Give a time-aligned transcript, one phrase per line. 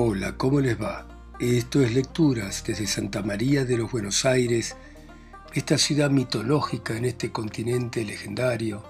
[0.00, 1.08] Hola, ¿cómo les va?
[1.40, 4.76] Esto es Lecturas desde Santa María de los Buenos Aires,
[5.54, 8.84] esta ciudad mitológica en este continente legendario.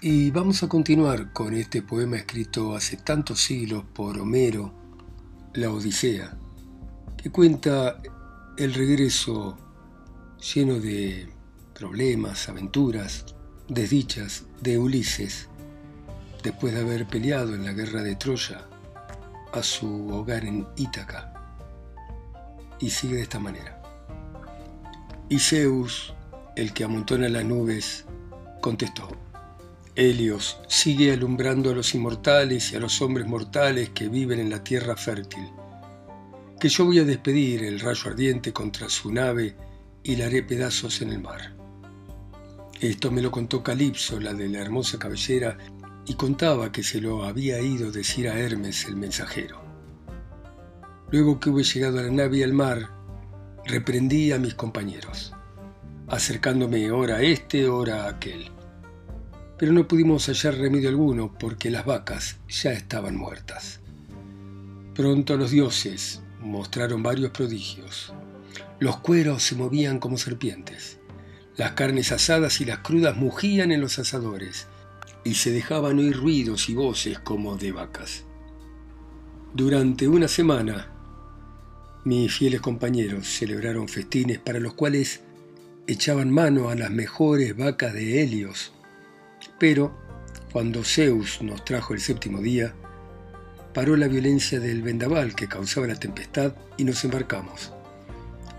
[0.00, 4.72] Y vamos a continuar con este poema escrito hace tantos siglos por Homero,
[5.52, 6.38] La Odisea,
[7.18, 8.00] que cuenta
[8.56, 9.58] el regreso
[10.54, 11.28] lleno de
[11.74, 13.26] problemas, aventuras,
[13.68, 15.50] desdichas de Ulises,
[16.42, 18.69] después de haber peleado en la guerra de Troya
[19.52, 21.32] a su hogar en Ítaca.
[22.78, 23.82] Y sigue de esta manera.
[25.28, 26.14] Y Zeus,
[26.56, 28.04] el que amontona las nubes,
[28.60, 29.08] contestó,
[29.96, 34.64] Helios sigue alumbrando a los inmortales y a los hombres mortales que viven en la
[34.64, 35.48] tierra fértil,
[36.58, 39.56] que yo voy a despedir el rayo ardiente contra su nave
[40.02, 41.54] y la haré pedazos en el mar.
[42.80, 45.58] Esto me lo contó Calipso, la de la hermosa cabellera,
[46.10, 49.60] y contaba que se lo había ido decir a Hermes el mensajero.
[51.12, 52.90] Luego que hube llegado a la nave y al mar,
[53.64, 55.32] reprendí a mis compañeros,
[56.08, 58.50] acercándome ora a este, ora a aquel.
[59.56, 63.78] Pero no pudimos hallar remedio alguno porque las vacas ya estaban muertas.
[64.96, 68.12] Pronto los dioses mostraron varios prodigios.
[68.80, 70.98] Los cueros se movían como serpientes.
[71.56, 74.66] Las carnes asadas y las crudas mugían en los asadores
[75.24, 78.24] y se dejaban oír ruidos y voces como de vacas.
[79.52, 80.88] Durante una semana,
[82.04, 85.20] mis fieles compañeros celebraron festines para los cuales
[85.86, 88.72] echaban mano a las mejores vacas de Helios.
[89.58, 89.98] Pero,
[90.52, 92.74] cuando Zeus nos trajo el séptimo día,
[93.74, 97.72] paró la violencia del vendaval que causaba la tempestad y nos embarcamos,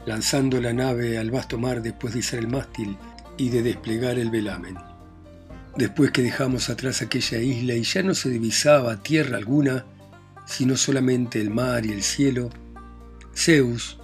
[0.05, 2.97] lanzando la nave al vasto mar después de izar el mástil
[3.37, 4.91] y de desplegar el velamen.
[5.75, 9.86] Después que dejamos atrás aquella isla y ya no se divisaba tierra alguna,
[10.45, 12.50] sino solamente el mar y el cielo,
[13.33, 13.97] Zeus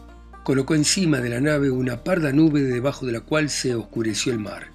[0.45, 4.39] colocó encima de la nave una parda nube debajo de la cual se oscureció el
[4.39, 4.71] mar.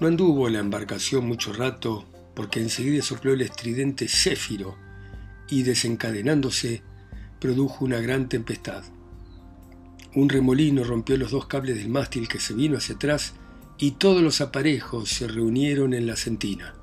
[0.00, 2.04] No anduvo la embarcación mucho rato
[2.34, 4.76] porque enseguida sopló el estridente céfiro
[5.48, 6.82] y desencadenándose
[7.38, 8.82] produjo una gran tempestad.
[10.16, 13.34] Un remolino rompió los dos cables del mástil que se vino hacia atrás
[13.84, 16.74] y todos los aparejos se reunieron en la sentina.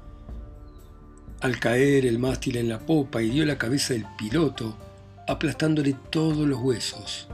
[1.39, 4.77] Al caer el mástil en la popa hirió la cabeza del piloto,
[5.27, 7.27] aplastándole todos los huesos.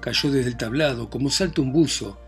[0.00, 2.18] Cayó desde el tablado como salta un buzo,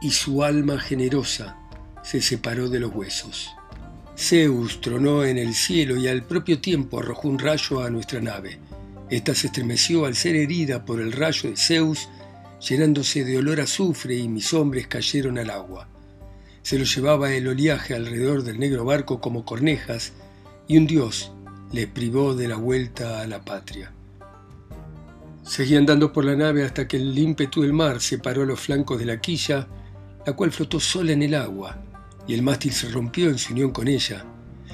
[0.00, 1.56] y su alma generosa
[2.02, 3.52] se separó de los huesos.
[4.18, 8.58] Zeus tronó en el cielo y al propio tiempo arrojó un rayo a nuestra nave.
[9.10, 12.08] Esta se estremeció al ser herida por el rayo de Zeus,
[12.68, 15.91] llenándose de olor a azufre y mis hombres cayeron al agua.
[16.62, 20.12] Se lo llevaba el oleaje alrededor del negro barco como cornejas
[20.68, 21.32] y un dios
[21.72, 23.92] le privó de la vuelta a la patria.
[25.42, 29.06] Seguí andando por la nave hasta que el ímpetu del mar separó los flancos de
[29.06, 29.66] la quilla,
[30.24, 31.82] la cual flotó sola en el agua,
[32.28, 34.24] y el mástil se rompió en su unión con ella.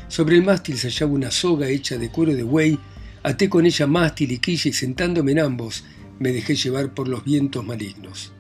[0.08, 2.78] Sobre el mástil se hallaba una soga hecha de cuero de buey,
[3.22, 5.84] até con ella mástil y quilla y sentándome en ambos,
[6.18, 8.32] me dejé llevar por los vientos malignos.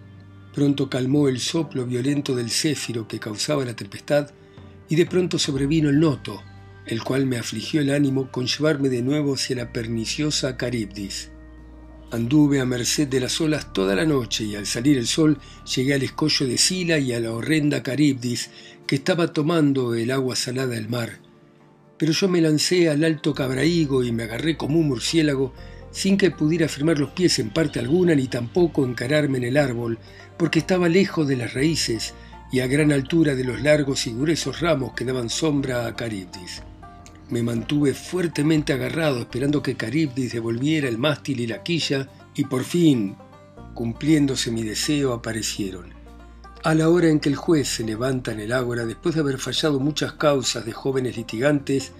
[0.58, 4.32] Pronto calmó el soplo violento del céfiro que causaba la tempestad
[4.88, 6.42] y de pronto sobrevino el noto,
[6.84, 11.30] el cual me afligió el ánimo con llevarme de nuevo hacia la perniciosa Caribdis.
[12.10, 15.38] Anduve a merced de las olas toda la noche y al salir el sol
[15.76, 18.50] llegué al escollo de Sila y a la horrenda Caribdis
[18.88, 21.20] que estaba tomando el agua salada del mar.
[21.98, 25.54] Pero yo me lancé al alto Cabraígo y me agarré como un murciélago
[25.90, 29.98] sin que pudiera firmar los pies en parte alguna ni tampoco encararme en el árbol,
[30.36, 32.14] porque estaba lejos de las raíces
[32.50, 36.62] y a gran altura de los largos y gruesos ramos que daban sombra a Caribdis.
[37.30, 42.64] Me mantuve fuertemente agarrado esperando que Caribdis devolviera el mástil y la quilla y por
[42.64, 43.16] fin,
[43.74, 45.92] cumpliéndose mi deseo, aparecieron.
[46.64, 49.38] A la hora en que el juez se levanta en el ágora después de haber
[49.38, 51.92] fallado muchas causas de jóvenes litigantes,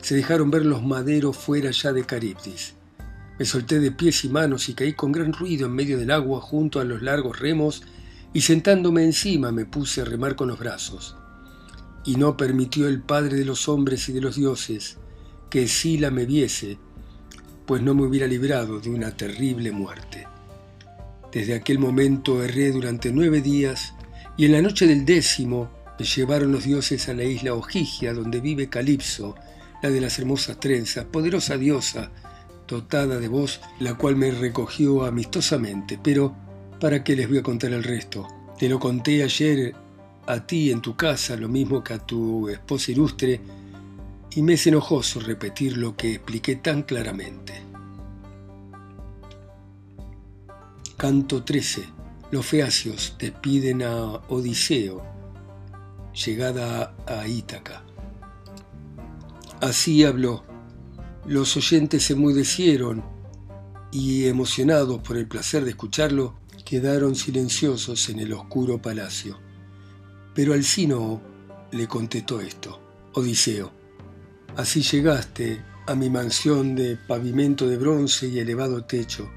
[0.00, 2.74] se dejaron ver los maderos fuera ya de Caribdis.
[3.40, 6.42] Me solté de pies y manos y caí con gran ruido en medio del agua
[6.42, 7.82] junto a los largos remos
[8.34, 11.16] y sentándome encima me puse a remar con los brazos.
[12.04, 14.98] Y no permitió el Padre de los hombres y de los dioses
[15.48, 16.76] que Sila me viese,
[17.64, 20.26] pues no me hubiera librado de una terrible muerte.
[21.32, 23.94] Desde aquel momento erré durante nueve días
[24.36, 28.38] y en la noche del décimo me llevaron los dioses a la isla Ojigia donde
[28.42, 29.34] vive Calipso,
[29.82, 32.12] la de las hermosas trenzas, poderosa diosa,
[32.70, 36.34] dotada de voz, la cual me recogió amistosamente, pero
[36.80, 38.26] ¿para qué les voy a contar el resto?
[38.58, 39.74] Te lo conté ayer
[40.26, 43.40] a ti en tu casa, lo mismo que a tu esposa ilustre,
[44.32, 47.62] y me es enojoso repetir lo que expliqué tan claramente.
[50.96, 51.84] Canto 13.
[52.30, 53.94] Los feacios despiden a
[54.28, 55.02] Odiseo,
[56.12, 57.82] llegada a Ítaca.
[59.60, 60.49] Así habló.
[61.26, 63.04] Los oyentes se mudecieron
[63.92, 66.34] y, emocionados por el placer de escucharlo,
[66.64, 69.38] quedaron silenciosos en el oscuro palacio.
[70.34, 71.20] Pero Alcino
[71.72, 72.80] le contestó esto.
[73.12, 73.70] Odiseo,
[74.56, 79.28] así llegaste a mi mansión de pavimento de bronce y elevado techo.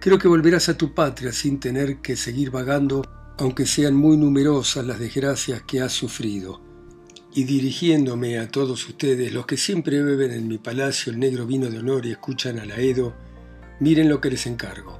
[0.00, 3.02] Creo que volverás a tu patria sin tener que seguir vagando,
[3.38, 6.67] aunque sean muy numerosas las desgracias que has sufrido.
[7.34, 11.68] Y dirigiéndome a todos ustedes, los que siempre beben en mi palacio el negro vino
[11.68, 13.14] de honor y escuchan a la Edo,
[13.80, 14.98] miren lo que les encargo.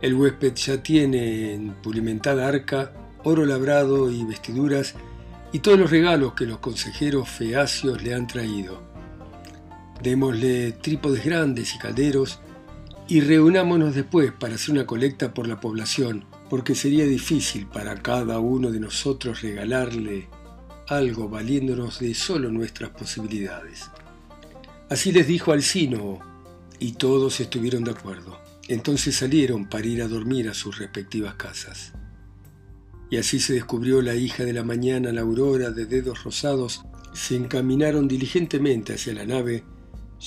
[0.00, 2.92] El huésped ya tiene en pulimentada arca
[3.22, 4.94] oro labrado y vestiduras
[5.52, 8.82] y todos los regalos que los consejeros feacios le han traído.
[10.02, 12.40] Démosle trípodes grandes y calderos
[13.08, 18.38] y reunámonos después para hacer una colecta por la población, porque sería difícil para cada
[18.38, 20.28] uno de nosotros regalarle
[20.88, 23.90] algo valiéndonos de solo nuestras posibilidades.
[24.88, 26.20] Así les dijo Alcino,
[26.78, 28.38] y todos estuvieron de acuerdo.
[28.68, 31.92] Entonces salieron para ir a dormir a sus respectivas casas.
[33.10, 37.36] Y así se descubrió la hija de la mañana, la aurora de dedos rosados, se
[37.36, 39.64] encaminaron diligentemente hacia la nave,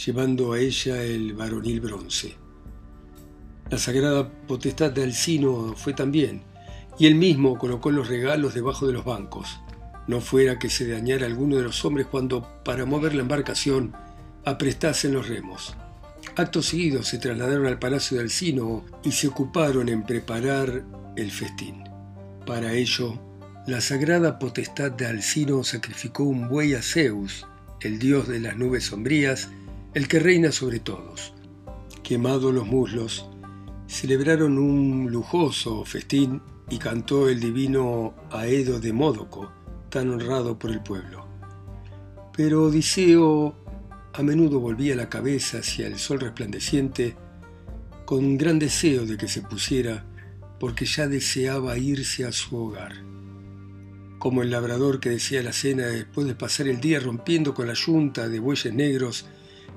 [0.05, 2.35] llevando a ella el varonil bronce.
[3.69, 6.41] La sagrada potestad de Alcino fue también,
[6.97, 9.59] y él mismo colocó los regalos debajo de los bancos,
[10.09, 13.93] no fuera que se dañara alguno de los hombres cuando, para mover la embarcación,
[14.43, 15.75] aprestasen los remos.
[16.35, 20.83] Acto seguido se trasladaron al palacio de Alcino y se ocuparon en preparar
[21.15, 21.83] el festín.
[22.43, 23.19] Para ello,
[23.67, 27.45] la sagrada potestad de Alcino sacrificó un buey a Zeus,
[27.79, 29.49] el dios de las nubes sombrías,
[29.93, 31.35] el que reina sobre todos.
[32.01, 33.29] Quemados los muslos,
[33.85, 39.51] celebraron un lujoso festín y cantó el divino Aedo de Módoco,
[39.89, 41.27] tan honrado por el pueblo.
[42.35, 43.55] Pero Odiseo
[44.13, 47.15] a menudo volvía la cabeza hacia el sol resplandeciente
[48.05, 50.05] con un gran deseo de que se pusiera
[50.59, 52.93] porque ya deseaba irse a su hogar.
[54.17, 57.73] Como el labrador que decía la cena después de pasar el día rompiendo con la
[57.73, 59.25] yunta de bueyes negros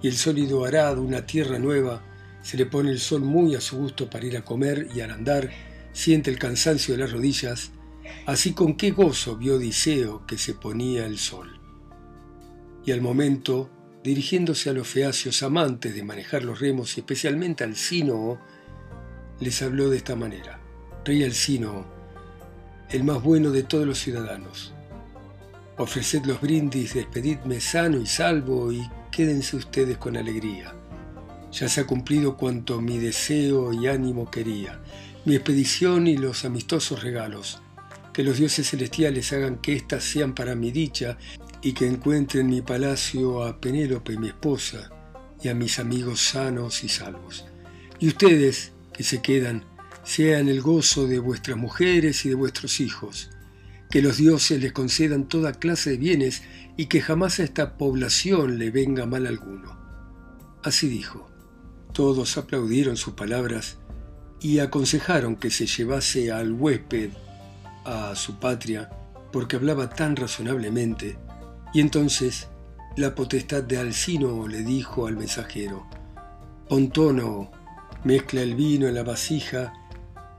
[0.03, 2.03] y el sólido arado una tierra nueva,
[2.43, 5.13] se le pone el sol muy a su gusto para ir a comer y al
[5.13, 5.51] andar
[5.93, 7.71] siente el cansancio de las rodillas,
[8.27, 11.61] así con qué gozo vio Odiseo que se ponía el sol.
[12.85, 13.71] Y al momento,
[14.03, 18.39] dirigiéndose a los feacios amantes de manejar los remos y especialmente al Sino,
[19.41, 20.61] les habló de esta manera.
[21.05, 21.85] Rey Alcino,
[22.91, 24.73] el más bueno de todos los ciudadanos.
[25.79, 30.75] Ofreced los brindis, despedidme sano y salvo y quédense ustedes con alegría.
[31.51, 34.81] Ya se ha cumplido cuanto mi deseo y ánimo quería,
[35.25, 37.61] mi expedición y los amistosos regalos.
[38.13, 41.19] Que los dioses celestiales hagan que éstas sean para mi dicha
[41.63, 44.91] y que encuentre en mi palacio a Penélope, mi esposa,
[45.43, 47.47] y a mis amigos sanos y salvos.
[47.99, 49.65] Y ustedes, que se quedan,
[50.05, 53.31] sean el gozo de vuestras mujeres y de vuestros hijos,
[53.91, 56.43] que los dioses les concedan toda clase de bienes
[56.77, 59.79] y que jamás a esta población le venga mal alguno.
[60.63, 61.29] Así dijo.
[61.93, 63.77] Todos aplaudieron sus palabras
[64.41, 67.11] y aconsejaron que se llevase al huésped
[67.85, 68.91] a su patria
[69.33, 71.19] porque hablaba tan razonablemente.
[71.73, 72.49] Y entonces
[72.97, 75.87] la potestad de Alcino le dijo al mensajero,
[76.69, 77.51] Pontono,
[78.05, 79.73] mezcla el vino en la vasija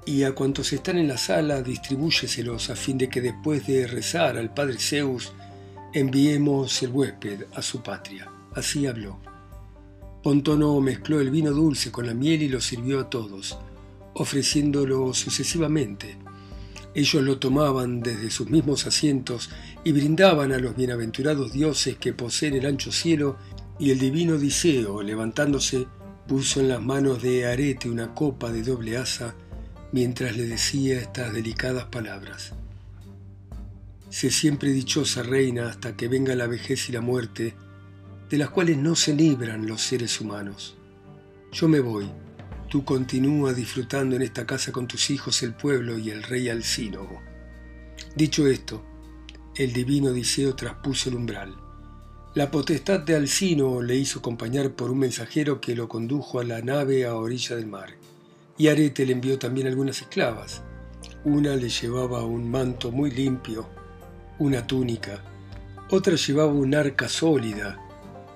[0.05, 4.37] y a cuantos están en la sala distribúyeselos a fin de que después de rezar
[4.37, 5.33] al Padre Zeus
[5.93, 8.29] enviemos el huésped a su patria.
[8.53, 9.19] Así habló.
[10.21, 13.57] Pontono mezcló el vino dulce con la miel y lo sirvió a todos,
[14.13, 16.17] ofreciéndolo sucesivamente.
[16.95, 19.49] Ellos lo tomaban desde sus mismos asientos
[19.83, 23.37] y brindaban a los bienaventurados dioses que poseen el ancho cielo,
[23.79, 25.87] y el divino Odiseo, levantándose,
[26.27, 29.35] puso en las manos de Arete una copa de doble asa
[29.91, 32.53] mientras le decía estas delicadas palabras.
[34.09, 37.55] Sé siempre dichosa reina hasta que venga la vejez y la muerte,
[38.29, 40.77] de las cuales no se libran los seres humanos.
[41.51, 42.09] Yo me voy,
[42.73, 47.21] tú continúa disfrutando en esta casa con tus hijos, el pueblo y el rey Alcínogo.
[48.15, 48.83] Dicho esto,
[49.55, 51.55] el divino Odiseo traspuso el umbral.
[52.33, 56.63] La potestad de Alcino le hizo acompañar por un mensajero que lo condujo a la
[56.63, 57.93] nave a orilla del mar
[58.57, 60.63] y Arete le envió también algunas esclavas.
[61.25, 63.69] Una le llevaba un manto muy limpio,
[64.39, 65.23] una túnica,
[65.91, 67.77] otra llevaba un arca sólida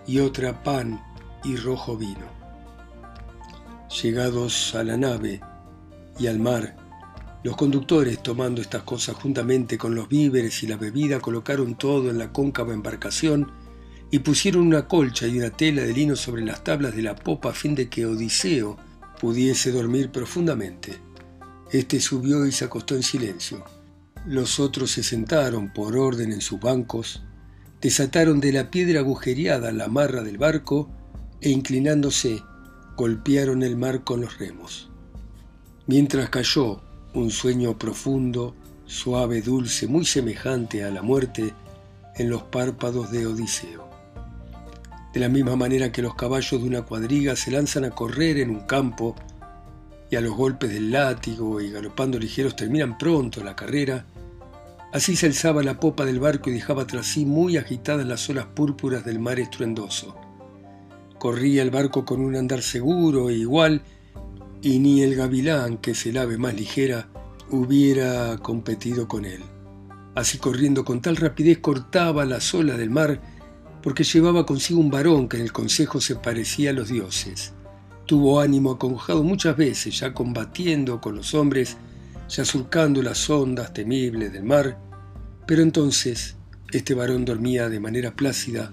[0.05, 1.01] y otra pan
[1.43, 2.36] y rojo vino.
[4.01, 5.41] Llegados a la nave
[6.19, 6.75] y al mar.
[7.43, 12.19] Los conductores, tomando estas cosas juntamente con los víveres y la bebida, colocaron todo en
[12.19, 13.51] la cóncava embarcación
[14.11, 17.49] y pusieron una colcha y una tela de lino sobre las tablas de la popa
[17.49, 18.77] a fin de que Odiseo
[19.19, 20.99] pudiese dormir profundamente.
[21.71, 23.65] Este subió y se acostó en silencio.
[24.27, 27.23] Los otros se sentaron por orden en sus bancos,
[27.81, 30.87] desataron de la piedra agujereada la marra del barco
[31.41, 32.43] e inclinándose
[32.97, 34.89] golpearon el mar con los remos.
[35.85, 36.81] Mientras cayó
[37.13, 38.55] un sueño profundo,
[38.87, 41.53] suave, dulce, muy semejante a la muerte
[42.15, 43.87] en los párpados de Odiseo.
[45.13, 48.49] De la misma manera que los caballos de una cuadriga se lanzan a correr en
[48.49, 49.15] un campo
[50.09, 54.05] y a los golpes del látigo y galopando ligeros terminan pronto la carrera,
[54.91, 58.47] así se alzaba la popa del barco y dejaba tras sí muy agitadas las olas
[58.47, 60.26] púrpuras del mar estruendoso.
[61.19, 63.81] Corría el barco con un andar seguro e igual,
[64.61, 67.09] y ni el gavilán, que es el ave más ligera,
[67.49, 69.41] hubiera competido con él.
[70.15, 73.21] Así corriendo con tal rapidez cortaba las olas del mar,
[73.81, 77.53] porque llevaba consigo un varón que en el consejo se parecía a los dioses.
[78.05, 81.77] Tuvo ánimo acongojado muchas veces, ya combatiendo con los hombres,
[82.29, 84.79] ya surcando las ondas temibles del mar,
[85.45, 86.35] pero entonces
[86.71, 88.71] este varón dormía de manera plácida,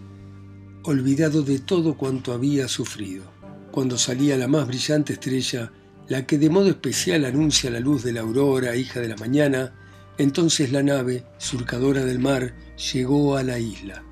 [0.84, 3.24] olvidado de todo cuanto había sufrido.
[3.70, 5.72] Cuando salía la más brillante estrella,
[6.08, 9.72] la que de modo especial anuncia la luz de la aurora, hija de la mañana,
[10.18, 12.54] entonces la nave, surcadora del mar,
[12.92, 14.04] llegó a la isla.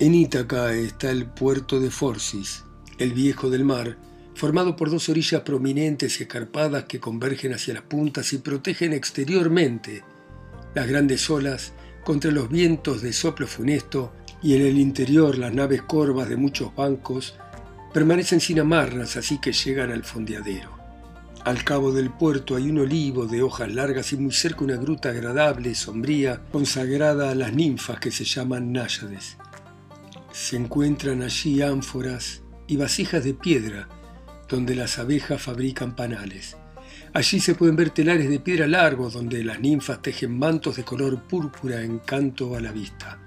[0.00, 2.64] En Ítaca está el puerto de Forcis,
[2.98, 3.96] el viejo del mar,
[4.34, 10.02] formado por dos orillas prominentes y escarpadas que convergen hacia las puntas y protegen exteriormente
[10.74, 11.72] las grandes olas
[12.04, 14.12] contra los vientos de soplo funesto
[14.44, 17.34] y en el interior las naves corvas de muchos bancos
[17.94, 20.70] permanecen sin amarras así que llegan al fondeadero.
[21.44, 25.08] Al cabo del puerto hay un olivo de hojas largas y muy cerca una gruta
[25.08, 29.38] agradable, y sombría, consagrada a las ninfas que se llaman náyades.
[30.32, 33.88] Se encuentran allí ánforas y vasijas de piedra,
[34.46, 36.56] donde las abejas fabrican panales.
[37.14, 41.22] Allí se pueden ver telares de piedra largos, donde las ninfas tejen mantos de color
[41.22, 43.23] púrpura en canto a la vista.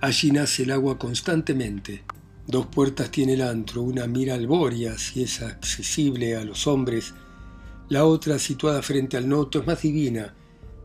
[0.00, 2.04] Allí nace el agua constantemente.
[2.46, 7.14] Dos puertas tiene el antro, una mira al Boria, si es accesible a los hombres.
[7.88, 10.34] La otra, situada frente al noto, es más divina,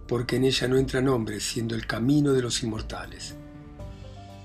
[0.08, 3.36] porque en ella no entran hombres, siendo el camino de los inmortales.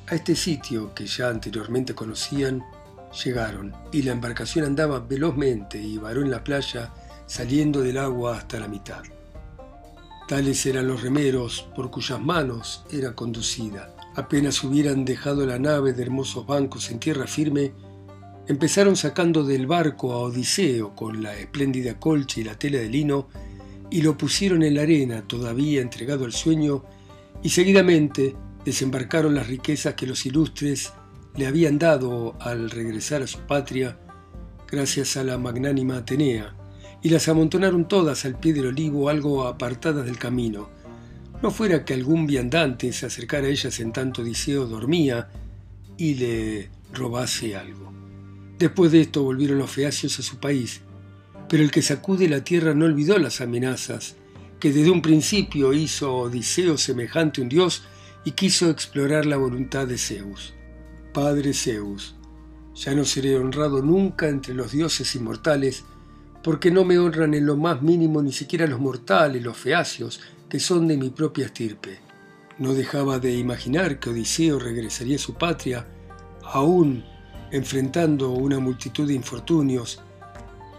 [0.08, 2.62] A este sitio, que ya anteriormente conocían,
[3.24, 6.92] llegaron, y la embarcación andaba velozmente y varó en la playa,
[7.26, 9.02] saliendo del agua hasta la mitad.
[10.28, 13.95] Tales eran los remeros por cuyas manos era conducida.
[14.16, 17.74] Apenas hubieran dejado la nave de hermosos bancos en tierra firme,
[18.48, 23.28] empezaron sacando del barco a Odiseo con la espléndida colcha y la tela de lino,
[23.90, 26.82] y lo pusieron en la arena, todavía entregado al sueño,
[27.42, 30.94] y seguidamente desembarcaron las riquezas que los ilustres
[31.36, 33.98] le habían dado al regresar a su patria,
[34.66, 36.56] gracias a la magnánima Atenea,
[37.02, 40.70] y las amontonaron todas al pie del olivo algo apartadas del camino.
[41.42, 45.28] No fuera que algún viandante se acercara a ellas en tanto Odiseo dormía
[45.98, 47.92] y le robase algo.
[48.58, 50.80] Después de esto volvieron los feacios a su país,
[51.48, 54.16] pero el que sacude la tierra no olvidó las amenazas
[54.58, 57.82] que desde un principio hizo Odiseo semejante a un dios
[58.24, 60.54] y quiso explorar la voluntad de Zeus.
[61.12, 62.14] Padre Zeus,
[62.74, 65.84] ya no seré honrado nunca entre los dioses inmortales,
[66.42, 70.60] porque no me honran en lo más mínimo ni siquiera los mortales, los feacios, que
[70.60, 71.98] son de mi propia estirpe.
[72.58, 75.86] No dejaba de imaginar que Odiseo regresaría a su patria,
[76.42, 77.04] aún
[77.50, 80.02] enfrentando una multitud de infortunios,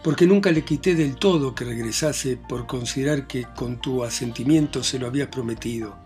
[0.04, 5.00] porque nunca le quité del todo que regresase por considerar que con tu asentimiento se
[5.00, 5.98] lo había prometido.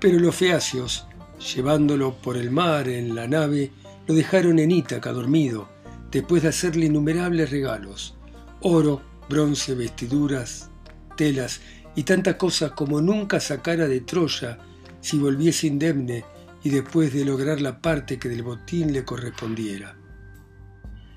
[0.00, 1.06] Pero los feacios,
[1.38, 3.70] Llevándolo por el mar en la nave,
[4.06, 5.68] lo dejaron en Ítaca dormido,
[6.10, 8.14] después de hacerle innumerables regalos,
[8.62, 10.70] oro, bronce, vestiduras,
[11.16, 11.60] telas
[11.96, 14.58] y tantas cosas como nunca sacara de Troya
[15.00, 16.24] si volviese indemne
[16.62, 19.96] y después de lograr la parte que del botín le correspondiera.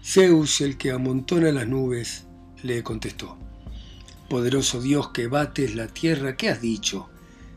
[0.03, 2.25] Zeus, el que amontona las nubes,
[2.63, 3.37] le contestó,
[4.29, 7.09] Poderoso Dios que bates la tierra, ¿qué has dicho?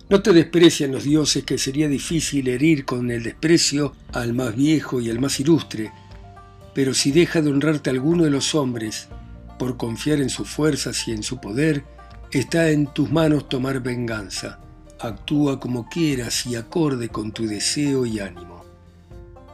[0.09, 5.00] No te desprecian los dioses que sería difícil herir con el desprecio al más viejo
[5.00, 5.93] y al más ilustre,
[6.75, 9.09] pero si deja de honrarte alguno de los hombres
[9.59, 11.85] por confiar en sus fuerzas y en su poder,
[12.33, 14.59] está en tus manos tomar venganza.
[14.99, 18.65] Actúa como quieras y acorde con tu deseo y ánimo.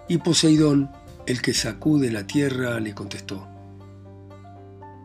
[0.09, 0.91] Y Poseidón,
[1.27, 3.47] el que sacude la tierra, le contestó,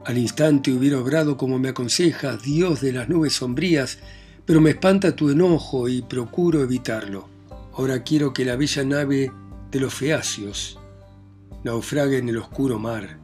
[0.06, 3.98] Al instante hubiera obrado como me aconsejas, Dios de las nubes sombrías,
[4.46, 7.28] pero me espanta tu enojo y procuro evitarlo.
[7.74, 9.32] Ahora quiero que la bella nave
[9.72, 10.78] de los feacios
[11.64, 13.23] naufrague en el oscuro mar,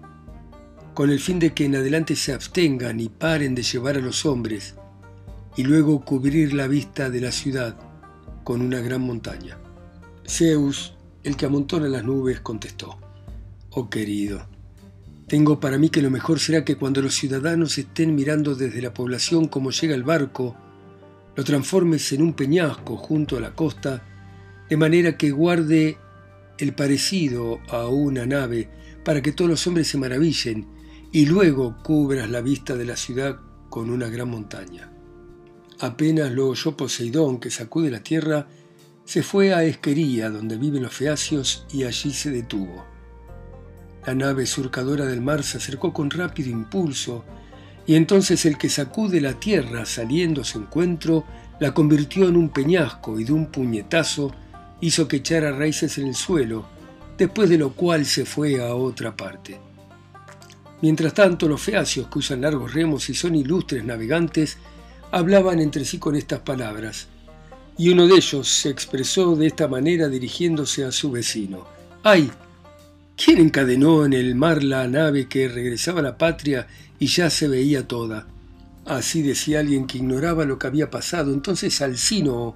[0.93, 4.25] con el fin de que en adelante se abstengan y paren de llevar a los
[4.25, 4.75] hombres,
[5.55, 7.77] y luego cubrir la vista de la ciudad
[8.43, 9.58] con una gran montaña.
[10.27, 10.93] Zeus,
[11.24, 12.98] el que amontona las nubes, contestó,
[13.72, 14.48] Oh querido,
[15.27, 18.93] tengo para mí que lo mejor será que cuando los ciudadanos estén mirando desde la
[18.93, 20.55] población cómo llega el barco,
[21.36, 24.03] lo transformes en un peñasco junto a la costa,
[24.67, 25.98] de manera que guarde
[26.58, 28.69] el parecido a una nave
[29.05, 30.78] para que todos los hombres se maravillen,
[31.11, 33.39] y luego cubras la vista de la ciudad
[33.69, 34.91] con una gran montaña.
[35.79, 38.47] Apenas lo oyó Poseidón, que sacude la tierra,
[39.05, 42.85] se fue a Esquería, donde viven los feacios, y allí se detuvo.
[44.05, 47.25] La nave surcadora del mar se acercó con rápido impulso,
[47.87, 51.25] y entonces el que sacude la tierra saliendo a su encuentro
[51.59, 54.31] la convirtió en un peñasco y de un puñetazo
[54.81, 56.65] hizo que echara raíces en el suelo,
[57.17, 59.68] después de lo cual se fue a otra parte.
[60.81, 64.57] Mientras tanto, los feacios, que usan largos remos y son ilustres navegantes,
[65.12, 67.07] hablaban entre sí con estas palabras,
[67.77, 71.65] y uno de ellos se expresó de esta manera dirigiéndose a su vecino.
[72.03, 72.29] ¡Ay!
[73.15, 76.67] ¿Quién encadenó en el mar la nave que regresaba a la patria
[77.00, 78.27] y ya se veía toda?
[78.86, 81.33] Así decía alguien que ignoraba lo que había pasado.
[81.33, 82.55] Entonces Alcino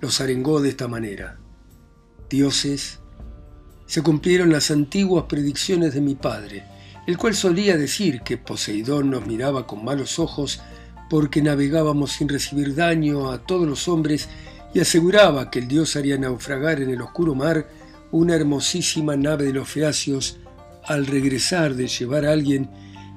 [0.00, 1.38] los arengó de esta manera.
[2.28, 2.98] Dioses,
[3.86, 6.64] se cumplieron las antiguas predicciones de mi padre,
[7.06, 10.60] el cual solía decir que Poseidón nos miraba con malos ojos
[11.10, 14.28] porque navegábamos sin recibir daño a todos los hombres
[14.74, 17.68] y aseguraba que el dios haría naufragar en el oscuro mar
[18.10, 20.38] una hermosísima nave de los feacios
[20.84, 22.70] al regresar de llevar a alguien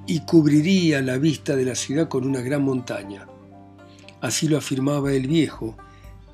[0.07, 3.27] y cubriría la vista de la ciudad con una gran montaña.
[4.21, 5.75] Así lo afirmaba el viejo,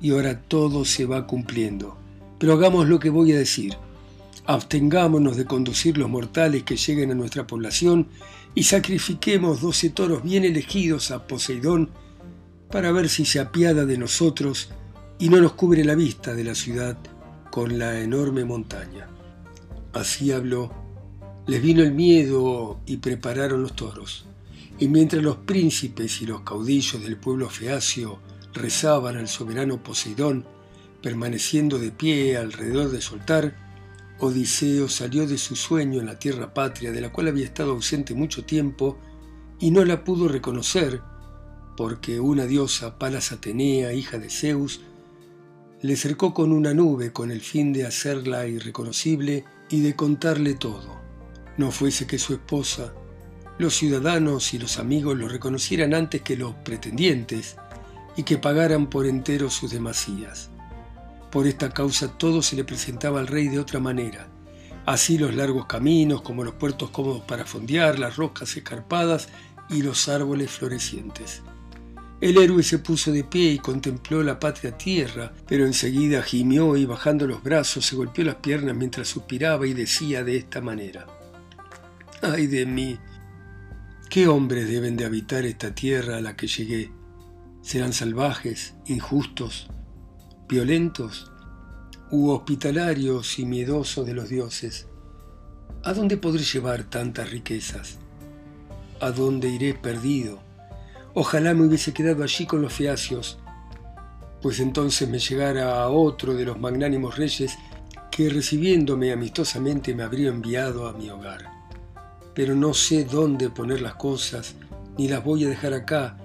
[0.00, 1.96] y ahora todo se va cumpliendo.
[2.38, 3.76] Pero hagamos lo que voy a decir.
[4.44, 8.08] Abstengámonos de conducir los mortales que lleguen a nuestra población
[8.54, 11.90] y sacrifiquemos doce toros bien elegidos a Poseidón
[12.70, 14.70] para ver si se apiada de nosotros
[15.18, 16.98] y no nos cubre la vista de la ciudad
[17.50, 19.06] con la enorme montaña.
[19.92, 20.72] Así habló.
[21.46, 24.24] Les vino el miedo y prepararon los toros.
[24.78, 28.18] Y mientras los príncipes y los caudillos del pueblo feacio
[28.54, 30.44] rezaban al soberano Poseidón,
[31.02, 33.54] permaneciendo de pie alrededor de su altar,
[34.24, 38.14] Odiseo salió de su sueño en la tierra patria, de la cual había estado ausente
[38.14, 38.96] mucho tiempo,
[39.58, 41.00] y no la pudo reconocer,
[41.76, 44.80] porque una diosa, Palas Atenea, hija de Zeus,
[45.80, 51.00] le cercó con una nube con el fin de hacerla irreconocible y de contarle todo.
[51.56, 52.94] No fuese que su esposa,
[53.58, 57.56] los ciudadanos y los amigos lo reconocieran antes que los pretendientes
[58.16, 60.51] y que pagaran por entero sus demasías.
[61.32, 64.28] Por esta causa todo se le presentaba al rey de otra manera,
[64.84, 69.30] así los largos caminos como los puertos cómodos para fondear, las rocas escarpadas
[69.70, 71.42] y los árboles florecientes.
[72.20, 76.84] El héroe se puso de pie y contempló la patria tierra, pero enseguida gimió y
[76.84, 81.06] bajando los brazos se golpeó las piernas mientras suspiraba y decía de esta manera,
[82.20, 82.98] ¡Ay de mí!
[84.10, 86.92] ¿Qué hombres deben de habitar esta tierra a la que llegué?
[87.62, 89.68] ¿Serán salvajes, injustos,
[90.52, 91.32] violentos
[92.10, 94.86] u hospitalarios y miedosos de los dioses?
[95.82, 97.96] ¿A dónde podré llevar tantas riquezas?
[99.00, 100.40] ¿A dónde iré perdido?
[101.14, 103.38] Ojalá me hubiese quedado allí con los feacios,
[104.42, 107.56] pues entonces me llegara a otro de los magnánimos reyes
[108.10, 111.50] que recibiéndome amistosamente me habría enviado a mi hogar.
[112.34, 114.54] Pero no sé dónde poner las cosas,
[114.98, 116.18] ni las voy a dejar acá.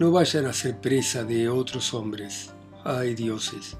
[0.00, 2.53] No vayan a ser presa de otros hombres.
[2.84, 3.76] Ay dioses.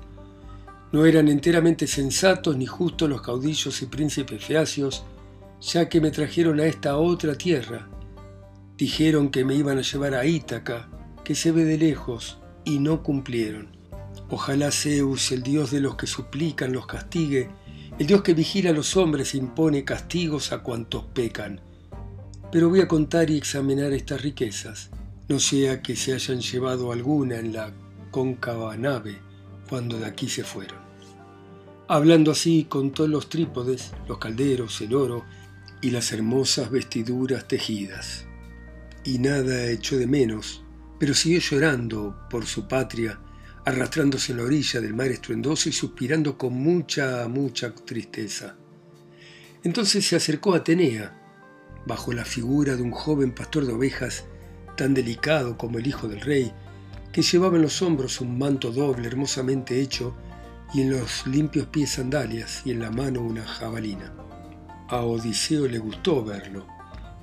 [0.92, 5.04] No eran enteramente sensatos ni justos los caudillos y príncipes feacios,
[5.60, 7.88] ya que me trajeron a esta otra tierra,
[8.76, 10.88] Dijeron que me iban a llevar a Ítaca,
[11.22, 13.68] que se ve de lejos, y no cumplieron.
[14.30, 17.50] Ojalá Zeus, el dios de los que suplican, los castigue,
[18.00, 21.60] el dios que vigila a los hombres impone castigos a cuantos pecan.
[22.50, 24.90] Pero voy a contar y examinar estas riquezas,
[25.28, 27.72] no sea que se hayan llevado alguna en la
[28.14, 29.18] cóncava nave
[29.68, 30.78] cuando de aquí se fueron.
[31.88, 35.24] Hablando así, contó los trípodes, los calderos, el oro
[35.82, 38.26] y las hermosas vestiduras tejidas
[39.02, 40.62] y nada echó de menos,
[41.00, 43.18] pero siguió llorando por su patria,
[43.64, 48.54] arrastrándose en la orilla del mar estruendoso y suspirando con mucha, mucha tristeza.
[49.64, 51.20] Entonces se acercó a Atenea,
[51.84, 54.24] bajo la figura de un joven pastor de ovejas
[54.76, 56.52] tan delicado como el hijo del rey,
[57.14, 60.16] que llevaba en los hombros un manto doble hermosamente hecho
[60.74, 64.12] y en los limpios pies sandalias y en la mano una jabalina.
[64.88, 66.66] A Odiseo le gustó verlo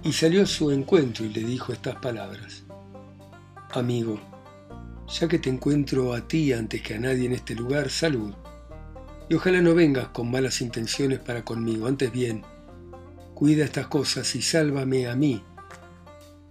[0.02, 2.64] y salió a su encuentro y le dijo estas palabras.
[3.74, 4.18] Amigo,
[5.10, 8.34] ya que te encuentro a ti antes que a nadie en este lugar, salud.
[9.28, 12.44] Y ojalá no vengas con malas intenciones para conmigo, antes bien,
[13.34, 15.44] cuida estas cosas y sálvame a mí,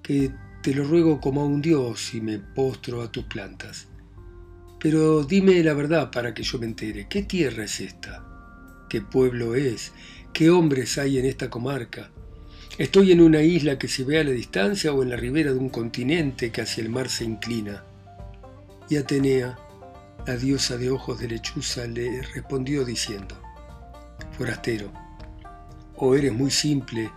[0.02, 0.30] que
[0.62, 3.88] te lo ruego como a un dios y me postro a tus plantas.
[4.78, 8.24] Pero dime la verdad para que yo me entere, ¿qué tierra es esta?
[8.88, 9.92] ¿Qué pueblo es?
[10.32, 12.10] ¿Qué hombres hay en esta comarca?
[12.78, 15.58] ¿Estoy en una isla que se ve a la distancia o en la ribera de
[15.58, 17.84] un continente que hacia el mar se inclina?
[18.88, 19.58] Y Atenea,
[20.26, 23.36] la diosa de ojos de lechuza, le respondió diciendo,
[24.36, 24.90] Forastero,
[25.96, 27.10] o eres muy simple,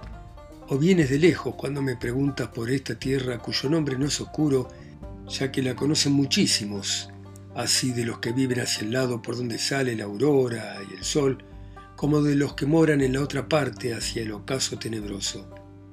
[0.74, 4.70] o vienes de lejos cuando me preguntas por esta tierra cuyo nombre no es oscuro,
[5.30, 7.12] ya que la conocen muchísimos,
[7.54, 11.04] así de los que viven hacia el lado por donde sale la aurora y el
[11.04, 11.44] sol,
[11.96, 15.48] como de los que moran en la otra parte hacia el ocaso tenebroso.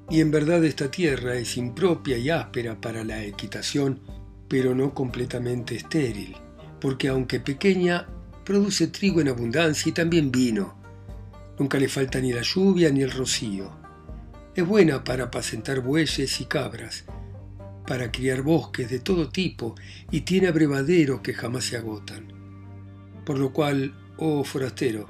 [0.09, 4.01] Y en verdad esta tierra es impropia y áspera para la equitación
[4.49, 6.35] pero no completamente estéril,
[6.81, 8.09] porque aunque pequeña,
[8.47, 10.75] produce trigo en abundancia y también vino.
[11.59, 13.80] Nunca le falta ni la lluvia ni el rocío.
[14.55, 17.05] Es buena para apacentar bueyes y cabras,
[17.87, 19.77] para criar bosques de todo tipo
[20.11, 22.33] y tiene abrevaderos que jamás se agotan.
[23.25, 25.07] Por lo cual, oh forastero,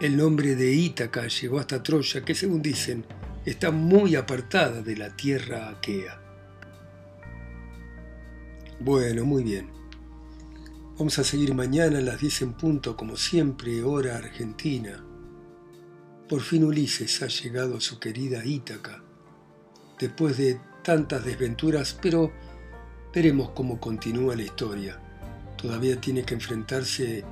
[0.00, 3.04] el nombre de Ítaca llegó hasta Troya, que según dicen,
[3.44, 6.20] está muy apartada de la tierra aquea.
[8.80, 9.68] Bueno, muy bien.
[10.98, 15.03] Vamos a seguir mañana a las 10 en punto, como siempre, hora argentina.
[16.28, 19.02] Por fin Ulises ha llegado a su querida Ítaca,
[19.98, 22.32] después de tantas desventuras, pero
[23.14, 24.98] veremos cómo continúa la historia.
[25.56, 27.24] Todavía tiene que enfrentarse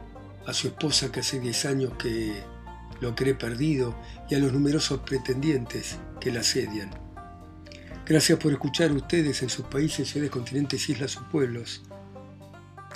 [0.46, 2.42] a su esposa que hace 10 años que
[3.00, 3.94] lo cree perdido
[4.28, 6.90] y a los numerosos pretendientes que la asedian.
[8.04, 11.82] Gracias por escuchar ustedes en sus países, ciudades, continentes, islas o pueblos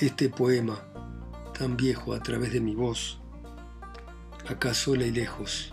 [0.01, 0.79] este poema
[1.59, 3.19] tan viejo a través de mi voz,
[4.47, 5.73] acá sola y lejos,